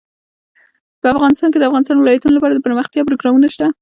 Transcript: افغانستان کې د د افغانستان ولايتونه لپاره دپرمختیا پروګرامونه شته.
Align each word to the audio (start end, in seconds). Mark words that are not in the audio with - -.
افغانستان 1.15 1.49
کې 1.51 1.57
د 1.59 1.61
د 1.63 1.67
افغانستان 1.69 1.97
ولايتونه 1.99 2.33
لپاره 2.35 2.53
دپرمختیا 2.55 3.01
پروګرامونه 3.09 3.47
شته. 3.53 3.67